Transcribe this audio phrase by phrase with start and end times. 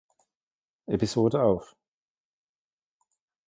[0.87, 1.75] Episode auf.